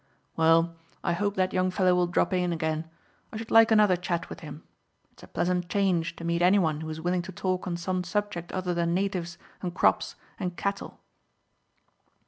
Well, 0.35 0.75
I 1.03 1.13
hope 1.13 1.35
that 1.35 1.53
young 1.53 1.69
fellow 1.69 1.93
will 1.93 2.07
drop 2.07 2.33
in 2.33 2.51
again; 2.51 2.89
I 3.31 3.37
should 3.37 3.51
like 3.51 3.69
another 3.69 3.95
chat 3.95 4.29
with 4.29 4.39
him. 4.39 4.63
It's 5.11 5.21
a 5.21 5.27
pleasant 5.27 5.69
change 5.69 6.15
to 6.15 6.23
meet 6.23 6.41
any 6.41 6.57
one 6.57 6.81
who 6.81 6.89
is 6.89 6.99
willing 6.99 7.21
to 7.21 7.31
talk 7.31 7.67
on 7.67 7.77
some 7.77 8.03
subject 8.03 8.51
other 8.51 8.73
than 8.73 8.95
natives, 8.95 9.37
and 9.61 9.75
crops, 9.75 10.15
and 10.39 10.57
cattle." 10.57 10.99